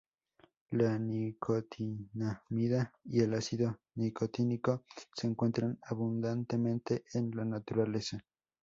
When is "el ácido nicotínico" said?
3.21-4.81